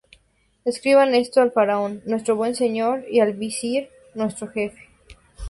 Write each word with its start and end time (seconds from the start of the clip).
Escriban 0.65 1.13
esto 1.13 1.41
al 1.41 1.51
faraón, 1.51 2.01
nuestro 2.07 2.35
buen 2.35 2.55
señor, 2.55 3.05
y 3.11 3.19
al 3.19 3.33
visir, 3.33 3.91
nuestro 4.15 4.47
jefe. 4.47 4.89